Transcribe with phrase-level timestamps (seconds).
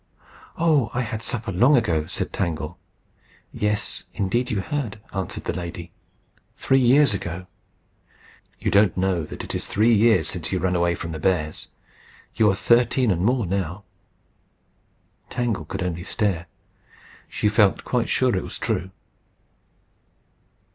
[0.57, 0.89] "Oh!
[0.95, 2.79] I had supper long ago," said Tangle.
[3.51, 5.91] "Yes, indeed you had," answered the lady
[6.57, 7.45] "three years ago.
[8.57, 11.67] You don't know that it is three years since you ran away from the bears.
[12.33, 13.83] You are thirteen and more now."
[15.29, 16.47] Tangle could only stare.
[17.29, 18.89] She felt quite sure it was true.